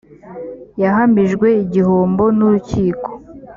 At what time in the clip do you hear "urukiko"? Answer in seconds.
2.47-3.09